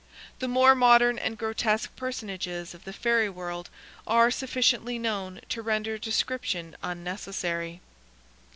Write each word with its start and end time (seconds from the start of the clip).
The 0.39 0.47
more 0.47 0.73
modern 0.73 1.19
and 1.19 1.37
grotesque 1.37 1.95
personages 1.95 2.73
of 2.73 2.85
the 2.85 2.91
Fairy 2.91 3.29
world 3.29 3.69
are 4.07 4.31
sufficiently 4.31 4.97
known 4.97 5.41
to 5.49 5.61
render 5.61 5.99
description 5.99 6.75
unnecessary. 6.81 7.81